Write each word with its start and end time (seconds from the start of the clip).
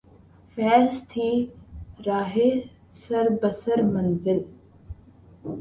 فیضؔ 0.53 0.93
تھی 1.09 1.29
راہ 2.05 2.33
سر 3.03 3.25
بسر 3.41 3.79
منزل 3.93 4.39